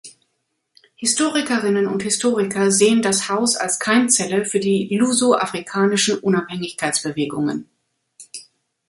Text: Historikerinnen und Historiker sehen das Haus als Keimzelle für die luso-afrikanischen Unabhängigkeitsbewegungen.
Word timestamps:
Historikerinnen 0.95 1.85
und 1.85 2.01
Historiker 2.01 2.71
sehen 2.71 3.03
das 3.03 3.29
Haus 3.29 3.55
als 3.55 3.77
Keimzelle 3.77 4.45
für 4.45 4.59
die 4.59 4.89
luso-afrikanischen 4.97 6.17
Unabhängigkeitsbewegungen. 6.17 7.69